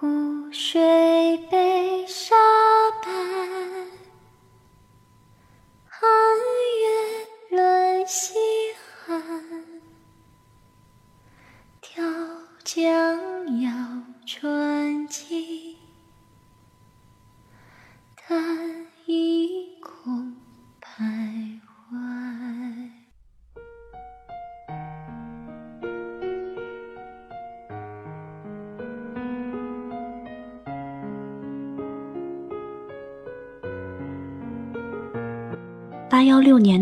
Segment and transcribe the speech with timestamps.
[0.00, 0.06] 湖
[0.52, 2.47] 水悲伤。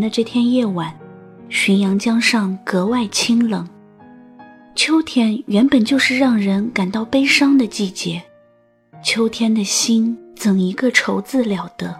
[0.00, 0.94] 的这天夜晚，
[1.48, 3.68] 浔阳江上格外清冷。
[4.74, 8.22] 秋天原本就是让人感到悲伤的季节，
[9.02, 11.94] 秋天的心怎一个愁字了得？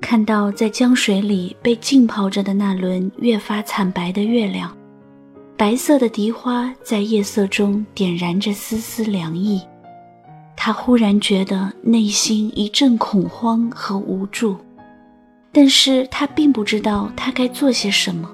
[0.00, 4.76] 看到在江水里被浸泡着的那轮越发惨白的月亮，
[5.56, 9.62] 白色的荻花在夜色中点燃着丝丝凉意，
[10.54, 14.56] 他忽然觉得内心一阵恐慌和无助。
[15.56, 18.30] 但是他并不知道他该做些什么，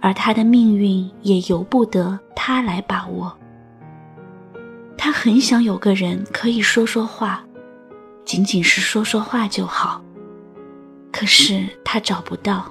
[0.00, 3.36] 而他的命运也由不得他来把握。
[4.96, 7.44] 他很想有个人可以说说话，
[8.24, 10.02] 仅仅是说说话就好。
[11.10, 12.64] 可是她找不到。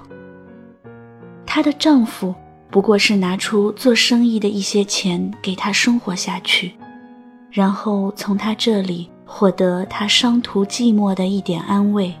[1.46, 2.34] 她的丈夫
[2.68, 6.72] 不过是拿出做生意的一些钱给她生活下去，
[7.48, 12.12] 然后从她这里获得她伤途寂寞的一点安慰。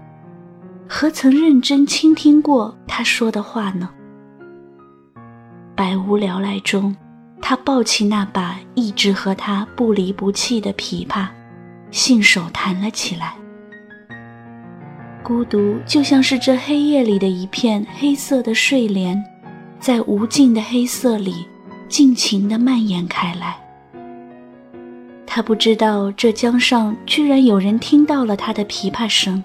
[0.86, 3.88] 何曾认真倾听过他说的话呢？
[5.74, 6.94] 百无聊赖中，
[7.40, 11.26] 他抱起那把一直和他不离不弃的琵琶，
[11.90, 13.34] 信手弹了起来。
[15.22, 19.20] 孤独就像是这黑夜里的一片黑色的睡莲，
[19.80, 21.46] 在无尽的黑色里
[21.88, 23.56] 尽情地蔓延开来。
[25.26, 29.42] 他不知道这江上居然有人听到了他的琵琶声。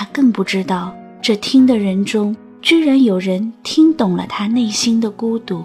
[0.00, 5.62] 他更不知道，这听的人中居然有人听懂了他内心的孤独。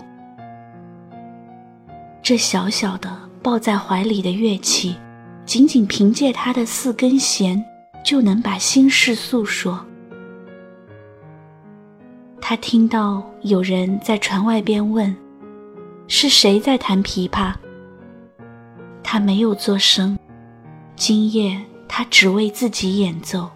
[2.22, 4.98] 这小小的抱在怀里的乐器，
[5.46, 7.64] 仅仅凭借他的四根弦，
[8.04, 9.86] 就能把心事诉说。
[12.42, 15.16] 他听到有人在船外边问
[16.10, 17.54] ：“是谁在弹琵琶？”
[19.02, 20.20] 他没有作声，
[20.98, 21.58] 今夜
[21.88, 23.50] 他只为自己演奏。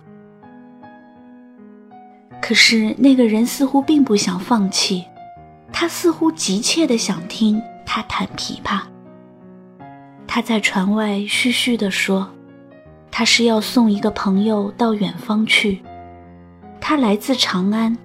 [2.49, 5.05] 可是那个人似乎并不想放弃，
[5.71, 8.81] 他似乎急切地想听他弹琵琶。
[10.25, 12.27] 他在船外絮絮地说
[13.11, 15.83] ：“他是要送一个朋友到远方去，
[16.81, 17.95] 他来自长安，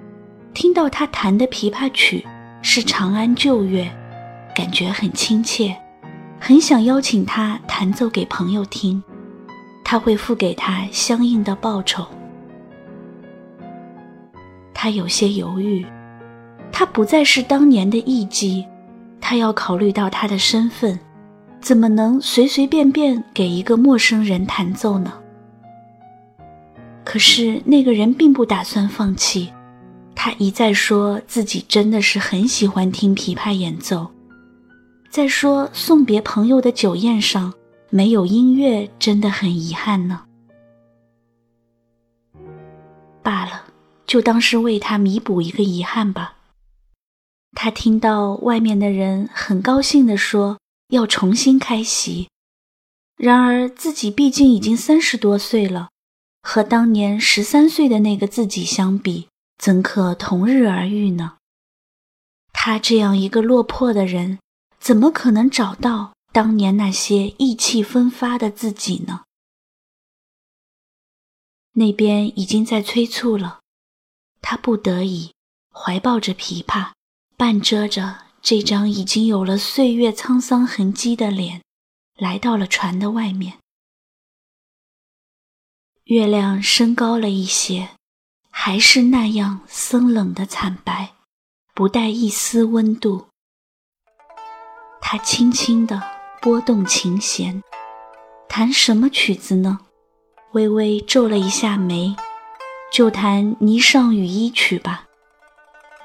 [0.52, 2.26] 听到他弹的琵琶曲
[2.60, 3.90] 是长安旧乐，
[4.54, 5.74] 感觉很亲切，
[6.38, 9.02] 很想邀请他弹奏给朋友听，
[9.82, 12.06] 他会付给他相应的报酬。”
[14.74, 15.86] 他有些犹豫，
[16.70, 18.66] 他不再是当年的艺妓，
[19.20, 20.98] 他要考虑到他的身份，
[21.60, 25.12] 怎么能随随便便给一个陌生人弹奏呢？
[27.04, 29.52] 可是那个人并不打算放弃，
[30.14, 34.10] 他一再说自己真的是很喜欢听琵琶演奏，
[35.08, 37.52] 再说送别朋友的酒宴上
[37.90, 40.22] 没有音乐真的很遗憾呢。
[43.22, 43.63] 罢了。
[44.14, 46.36] 就当是为他弥补一个遗憾吧。
[47.50, 50.60] 他听到外面的人很高兴地说
[50.90, 52.28] 要重新开席，
[53.16, 55.88] 然而自己毕竟已经三十多岁了，
[56.42, 59.26] 和当年十三岁的那个自己相比，
[59.58, 61.38] 怎可同日而语呢？
[62.52, 64.38] 他这样一个落魄的人，
[64.78, 69.22] 怎么可能找到当年那些意气风发的自己呢？
[71.72, 73.62] 那边已经在催促了。
[74.46, 75.32] 他不得已，
[75.72, 76.90] 怀抱着琵琶，
[77.34, 81.62] 半遮着这张已经有了岁月沧桑痕迹的脸，
[82.18, 83.54] 来到了船的外面。
[86.04, 87.88] 月亮升高了一些，
[88.50, 91.14] 还是那样森冷的惨白，
[91.74, 93.28] 不带一丝温度。
[95.00, 96.02] 他轻轻地
[96.42, 97.62] 拨动琴弦，
[98.46, 99.80] 弹什么曲子呢？
[100.52, 102.14] 微微皱了一下眉。
[102.94, 105.06] 就弹《霓裳羽衣曲》吧，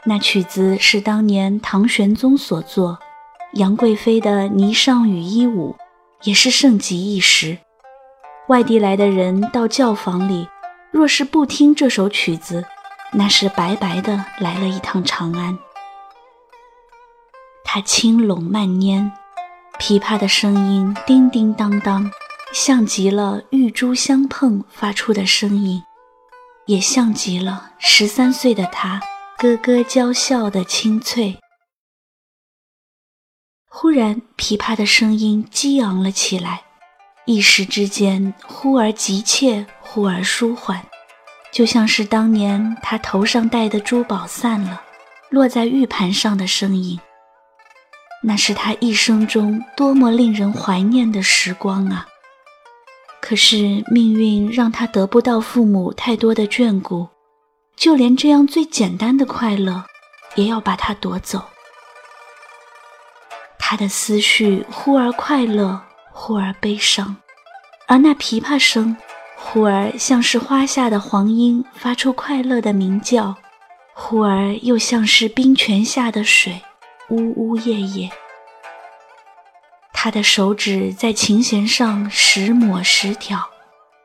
[0.06, 2.97] 那曲子是当年唐玄宗所作，
[3.53, 5.75] 杨贵妃的《霓裳羽衣舞》
[6.27, 7.59] 也是盛极一时。
[8.47, 10.47] 外地来的人到教坊里，
[10.89, 12.65] 若是不听这首曲子，
[13.13, 15.59] 那是白白的来了一趟长安。
[17.63, 19.12] 他轻拢慢捻，
[19.80, 22.09] 琵琶的声音叮叮当当，
[22.51, 25.83] 像极了玉珠相碰发出的声音，
[26.69, 29.01] 也像极了十三岁的他
[29.39, 31.36] 咯咯娇笑的清脆。
[33.68, 36.62] 忽然，琵琶的声音激昂了起来，
[37.25, 40.86] 一时之间，忽而急切，忽而舒缓，
[41.51, 44.80] 就像是当年他头上戴的珠宝散了，
[45.31, 47.00] 落在玉盘上的声音。
[48.21, 52.06] 那是他一生中多么令人怀念的时光啊！
[53.21, 57.07] 可是命运让他得不到父母太多的眷顾，
[57.75, 59.83] 就连这样最简单的快乐，
[60.36, 61.42] 也要把他夺走。
[63.57, 65.80] 他的思绪忽而快乐，
[66.12, 67.16] 忽而悲伤，
[67.88, 68.98] 而那琵琶声，
[69.36, 73.36] 忽而像是花下的黄莺发出快乐的鸣叫，
[73.94, 76.62] 忽而又像是冰泉下的水，
[77.10, 78.10] 呜呜咽咽。
[80.01, 83.37] 他的手指在琴弦上时抹时挑，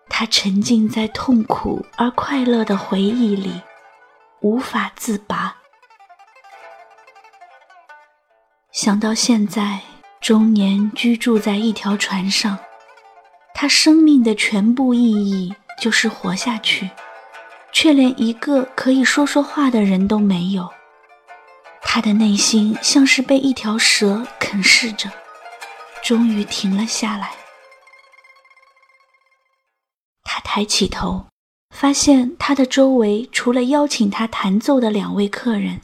[0.09, 3.63] 他沉浸在痛苦而快乐的回忆里，
[4.41, 5.55] 无法自拔。
[8.73, 9.83] 想到现在，
[10.21, 12.59] 终年居住在一条船上，
[13.55, 16.91] 他生命的全部意义就是活下去，
[17.71, 20.69] 却连一个可以说说话的人都没有。
[21.81, 25.09] 他的内心像是被一条蛇啃噬着，
[26.05, 27.35] 终于停了下来。
[30.23, 31.27] 他抬起头，
[31.75, 35.81] 发现他的周围除了邀请他弹奏的两位客人。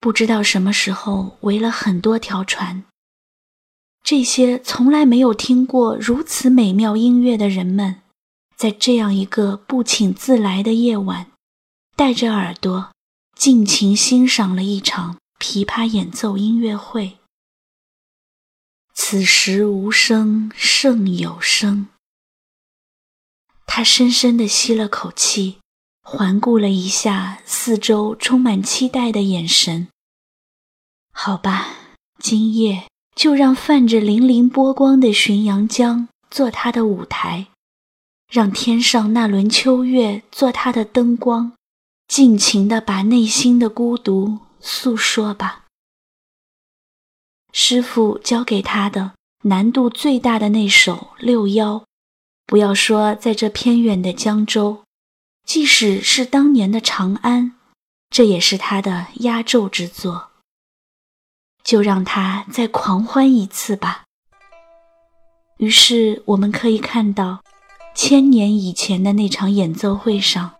[0.00, 2.84] 不知道什么时候围了很多条船。
[4.04, 8.00] 这些从来没有听过如此美妙音乐的人们，
[8.56, 11.26] 在这样一个不请自来的夜晚，
[11.96, 12.92] 带着耳朵
[13.36, 17.17] 尽情欣赏了一场琵琶演奏音乐会。
[19.00, 21.86] 此时无声胜有声。
[23.64, 25.58] 他深深地吸了口气。
[26.02, 29.88] 环顾了一下四周，充满期待的眼神。
[31.12, 31.68] 好吧，
[32.18, 37.46] 今夜就让泛着粼粼波光的浔阳江做他的舞台，
[38.32, 41.52] 让天上那轮秋月做他的灯光，
[42.08, 45.66] 尽情地把内心的孤独诉说吧。
[47.60, 51.82] 师傅教给他的难度最大的那首六幺，
[52.46, 54.84] 不要说在这偏远的江州。
[55.44, 57.56] 即使是当年的长安，
[58.10, 60.28] 这也是他的压轴之作。
[61.64, 64.04] 就让他再狂欢一次吧。
[65.56, 67.42] 于是我们可以看到，
[67.92, 70.52] 千年以前的那场演奏会上，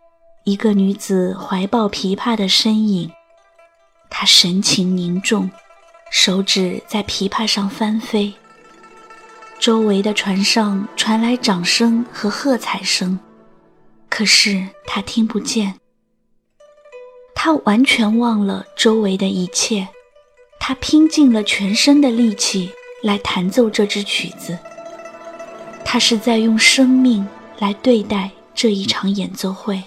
[0.43, 3.13] 一个女子怀抱琵琶的身影。
[4.11, 5.49] 她神情凝重，
[6.11, 8.33] 手指在琵琶上翻飞。
[9.59, 13.19] 周围的船上传来掌声和喝彩声。
[14.09, 15.75] 可是他听不见，
[17.35, 19.87] 他完全忘了周围的一切，
[20.59, 22.73] 他拼尽了全身的力气
[23.03, 24.59] 来弹奏这支曲子。
[25.85, 27.27] 他是在用生命
[27.59, 29.83] 来对待这一场演奏会。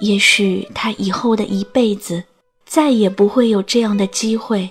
[0.00, 2.24] 也许他以后的一辈子
[2.72, 4.70] 再也不会有这样的机会，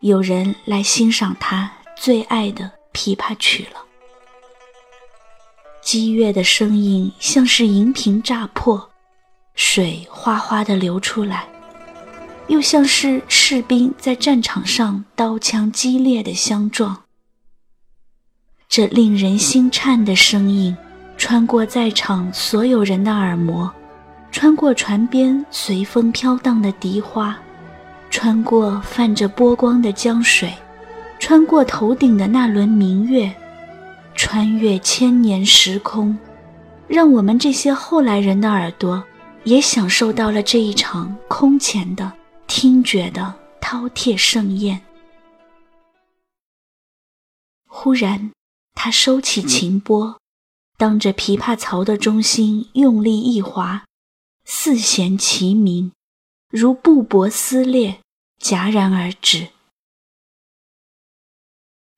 [0.00, 3.80] 有人来欣赏他最爱的琵琶曲了。
[5.80, 8.90] 激越的声音像是银瓶炸破，
[9.54, 11.48] 水哗哗地流出来，
[12.48, 17.04] 又像是士兵在战场上刀枪激烈的相撞。
[18.68, 20.76] 这令人心颤的声音
[21.16, 23.72] 穿过在场所有人的耳膜，
[24.30, 27.34] 穿过船边随风飘荡的笛花，
[28.20, 30.52] 穿过泛着波光的江水，
[31.20, 33.32] 穿过头顶的那轮明月。
[34.16, 36.18] 穿越千年时空，
[36.88, 39.00] 让我们这些后来人的耳朵
[39.44, 42.12] 也享受到了这一场空前的
[42.48, 44.80] 听觉的饕餮盛宴。
[47.68, 48.32] 忽然，
[48.74, 50.18] 他收起琴拨，
[50.76, 53.84] 当着琵琶槽的中心用力一划，
[54.44, 55.92] 四弦齐鸣，
[56.50, 58.00] 如布帛撕裂，
[58.40, 59.48] 戛然而止。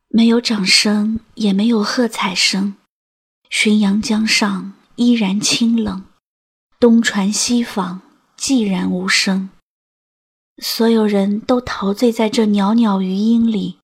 [0.09, 2.77] 没有掌声，也没有喝彩声，
[3.49, 6.05] 浔阳江上依然清冷，
[6.81, 8.01] 东船西舫
[8.37, 9.51] 寂然无声，
[10.59, 13.79] 所有人都陶醉在这袅袅余音里。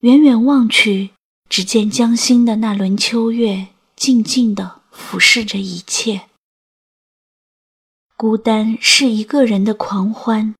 [0.00, 1.10] 远远望去，
[1.48, 6.28] 只见江心的那轮秋月静静地俯视着一切。
[8.16, 10.54] 孤单是一个人的狂欢，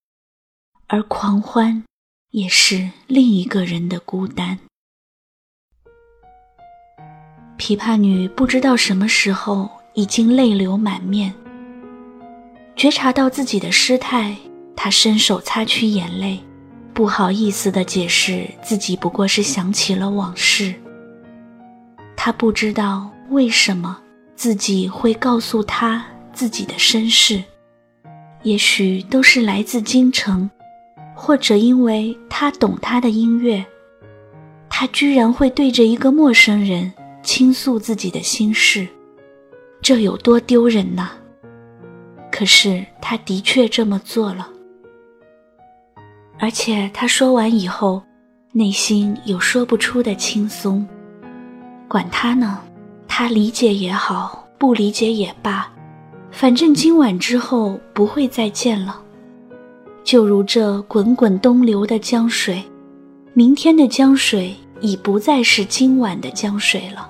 [0.91, 1.83] 而狂欢。
[2.33, 4.57] 也是另一个人的孤单。
[7.59, 11.35] 琵琶女不知道什么时候已经泪流满面，
[12.77, 14.37] 觉察到自己的失态，
[14.77, 16.39] 她伸手擦去眼泪，
[16.95, 20.73] 不好意思地解释自己不过是想起了往事。
[22.17, 24.01] 她不知道为什么
[24.37, 27.43] 自己会告诉他自己的身世，
[28.45, 30.49] 也许都是来自京城，
[31.23, 33.63] 或者因为他懂他的音乐，
[34.71, 36.91] 他居然会对着一个陌生人。
[37.23, 38.89] 倾诉自己的心事，
[39.83, 41.11] 这有多丢人呐！
[42.33, 44.49] 可是他的确这么做了，
[46.39, 48.03] 而且他说完以后，
[48.53, 50.89] 内心有说不出的轻松。
[51.87, 52.63] 管他呢，
[53.07, 55.71] 他理解也好，不理解也罢，
[56.31, 58.99] 反正今晚之后不会再见了。
[60.11, 62.61] 就如这滚滚东流的江水，
[63.33, 64.53] 明天的江水。
[64.81, 67.09] 已不再是今晚的江水了。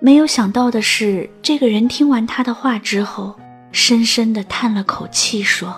[0.00, 3.34] 没有想到的是，这个人听完他的话之后，
[3.72, 5.74] 深深的叹了口气，说：“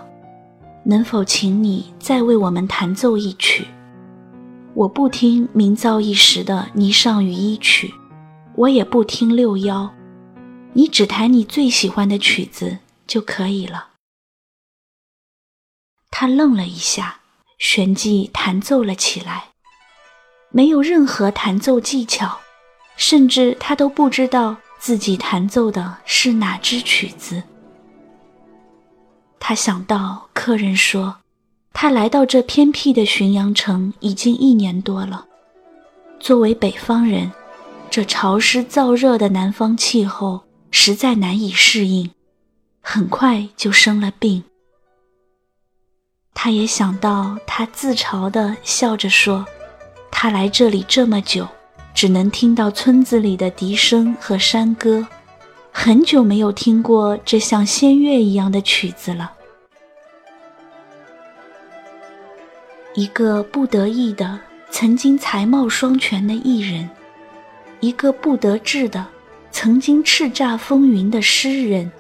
[0.86, 3.66] 能否请你再为我们弹奏一曲？
[4.74, 7.88] 我不听名噪一时的《霓裳羽衣曲》，
[8.54, 9.90] 我也不听六幺，
[10.74, 13.86] 你只弹你最喜欢的曲子就可以了。”
[16.10, 17.16] 他愣了一下。
[17.62, 19.48] 旋即弹奏了起来，
[20.50, 22.40] 没有任何弹奏技巧，
[22.96, 27.42] 甚至他都不知道自己弹奏的是哪支曲子。
[29.38, 31.18] 他想到客人说，
[31.74, 35.26] 他来到这偏僻的浔阳城已经一年多了，
[36.18, 37.30] 作为北方人，
[37.90, 42.10] 这潮湿燥热的南方气候实在难以适应，
[42.80, 44.42] 很快就生了病。
[46.34, 49.44] 他也想到，他自嘲地笑着说
[50.10, 51.46] ：“他来这里这么久，
[51.92, 55.06] 只能听到村子里的笛声和山歌，
[55.70, 59.32] 很久没有听过这像仙乐一样的曲子了。”
[62.94, 64.38] 一个不得意的、
[64.70, 66.88] 曾经才貌双全的艺人，
[67.80, 69.06] 一个不得志的、
[69.52, 71.92] 曾经叱咤风云的诗人。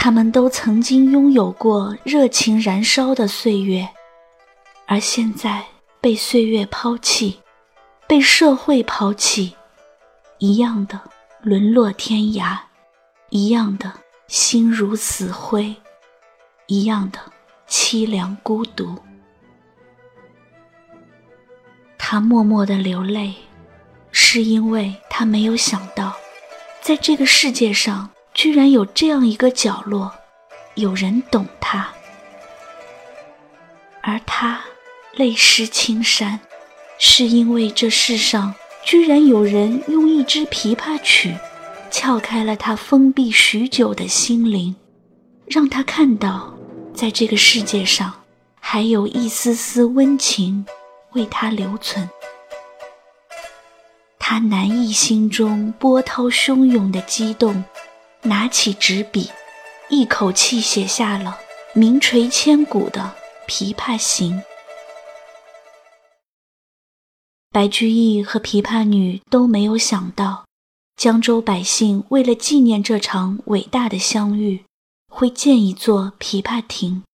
[0.00, 3.88] 他们都曾经拥有过热情燃烧的岁月，
[4.86, 5.64] 而现在
[6.00, 7.40] 被岁月抛弃，
[8.06, 9.56] 被社会抛弃，
[10.38, 11.00] 一样的
[11.42, 12.56] 沦落天涯，
[13.30, 13.92] 一样的
[14.28, 15.74] 心如死灰，
[16.68, 17.18] 一样的
[17.68, 18.96] 凄凉孤独。
[21.98, 23.34] 他默默的流泪，
[24.12, 26.14] 是因为他没有想到，
[26.80, 28.08] 在这个世界上。
[28.38, 30.14] 居然有这样一个角落，
[30.76, 31.88] 有人懂他，
[34.00, 34.60] 而他
[35.16, 36.38] 泪湿青衫，
[37.00, 38.54] 是因为这世上
[38.84, 41.36] 居然有人用一支琵琶曲，
[41.90, 44.76] 撬开了他封闭许久的心灵，
[45.48, 46.56] 让他看到，
[46.94, 48.22] 在这个世界上，
[48.60, 50.64] 还有一丝丝温情
[51.14, 52.08] 为他留存。
[54.16, 57.64] 他难抑心中波涛汹涌的激动。
[58.22, 59.30] 拿起纸笔，
[59.88, 61.38] 一口气写下了
[61.72, 63.14] 名垂千古的
[63.48, 64.36] 《琵琶行》。
[67.50, 70.44] 白居易和琵琶女都没有想到，
[70.96, 74.64] 江州百姓为了纪念这场伟大的相遇，
[75.12, 77.04] 会建一座琵琶亭。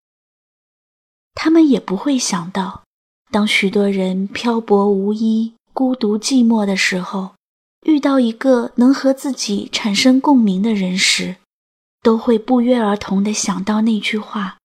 [1.34, 2.82] 他们也不会想到，
[3.30, 7.34] 当许多人漂泊无依、孤独寂寞的时候。
[7.84, 11.36] 遇到一个能和自己产生共鸣的人时，
[12.02, 14.58] 都会不约而同地想到那句话：“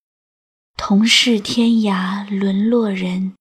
[0.76, 3.34] 同是天涯沦落人，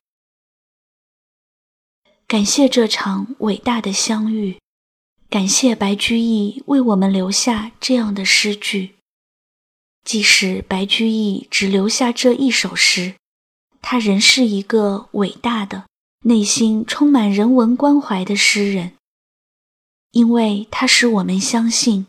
[2.27, 4.57] 感谢这场伟大的相遇，
[5.29, 8.95] 感谢白居易为我们留下这样的诗句。
[10.05, 13.15] 即使白居易只留下这一首诗，
[13.81, 15.85] 他仍是一个伟大的。
[16.23, 18.93] 内心充满人文关怀的诗人，
[20.11, 22.05] 因为他使我们相信，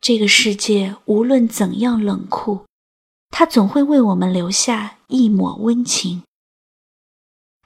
[0.00, 2.64] 这个世界无论怎样冷酷，
[3.28, 6.22] 他总会为我们留下一抹温情。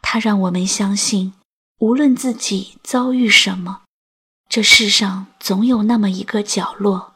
[0.03, 1.33] 他让我们相信，
[1.79, 3.83] 无论自己遭遇什么，
[4.49, 7.15] 这世上总有那么一个角落，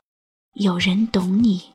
[0.54, 1.72] 有人懂你。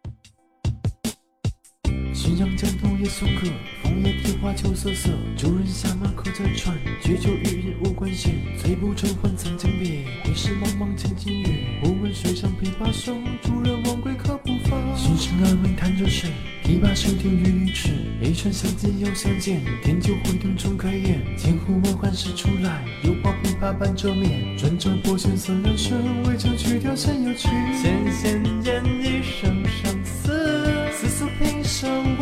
[2.13, 3.47] 浔阳江东夜宿客，
[3.93, 5.11] 枫叶荻花秋瑟瑟。
[5.37, 8.33] 主人下马客在船，举酒欲饮无关弦。
[8.57, 11.47] 醉不成欢惨将别，会是茫茫千金月。
[11.83, 14.77] 忽闻水上琵琶声，主人忘归客不发。
[14.95, 16.29] 寻声暗问弹着谁，
[16.63, 17.89] 琵琶声停欲语迟，
[18.21, 32.12] 一串相见又相见，添酒回灯重开眼，千呼万唤始出来，又抱琵琶半遮面，转轴拨弦三两声，未将曲调先有曲，弦弦掩一声声思，丝丝平生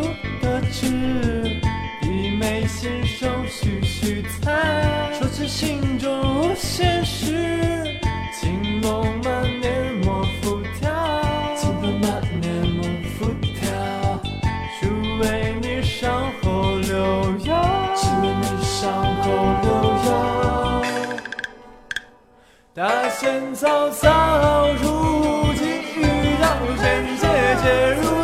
[23.21, 26.01] 大仙草草，如今遇
[26.41, 27.27] 绕人姐
[27.61, 28.23] 姐如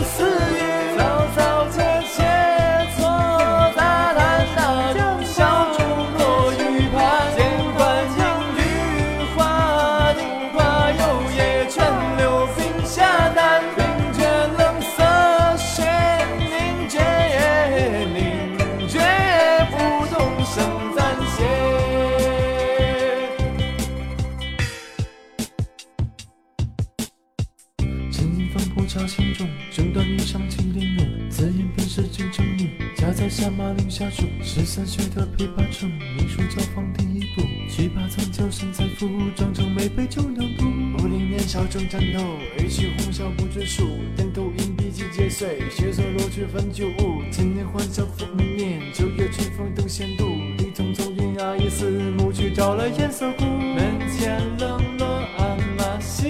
[41.58, 42.20] 五零年少正战斗，
[42.64, 47.24] 一曲红绡不知数，点头硬币几节碎，血色罗裙分九五。
[47.32, 50.26] 今年欢笑复明年，九月春风登仙渡，
[50.60, 53.46] 李匆匆饮阿姨四牧去照了颜色姑。
[53.46, 56.28] 门前冷落鞍马稀，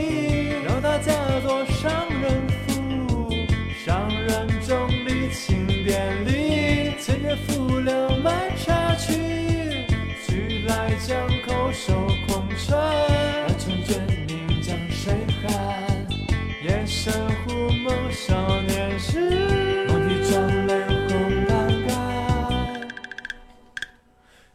[0.66, 1.92] 老大嫁作商
[2.22, 3.30] 人妇。
[3.86, 9.14] 商人整理清便利，千月赴了买茶去，
[10.26, 12.07] 去来江口守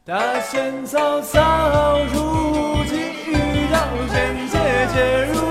[0.04, 4.58] 大弦嘈嘈如急雨小弦切
[4.92, 5.41] 切如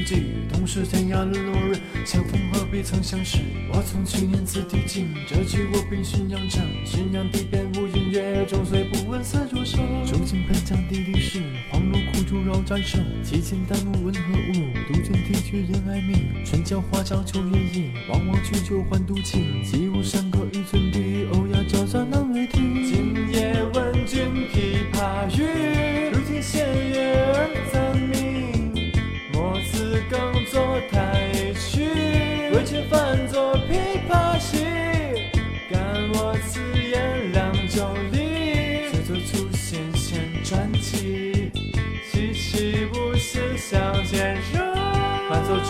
[0.00, 0.48] 此语。
[0.48, 3.38] 同是天涯沦落人，相逢何必曾相识。
[3.72, 6.62] 我从去年此地尽，这曲我凭浔阳城。
[6.86, 9.80] 浔阳地边无音乐，终岁不闻丝竹声。
[10.06, 13.04] 如今喷江地理时，黄芦苦竹绕战声。
[13.22, 14.72] 七千丹木问何物？
[14.88, 16.44] 杜鹃啼曲人哀鸣。
[16.44, 19.62] 春江花朝秋月夜，望望取酒还独倾。
[19.64, 21.11] 起舞山歌与村笛，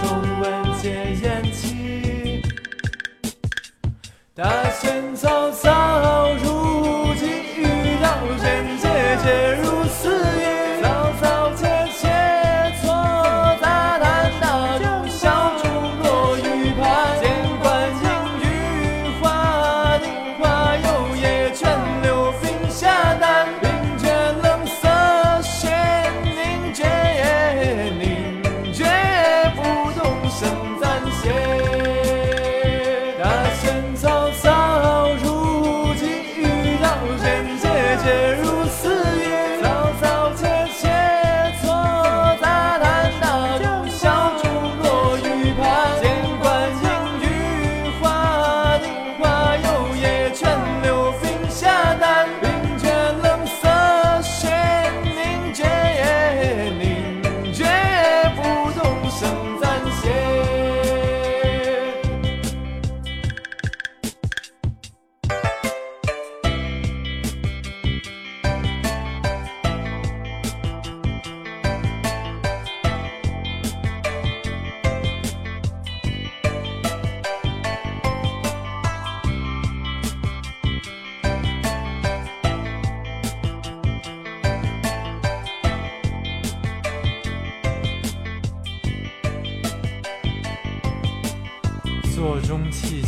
[0.02, 1.31] 重温戒烟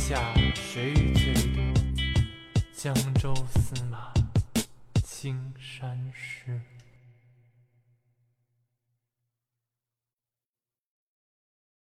[0.04, 0.43] 下。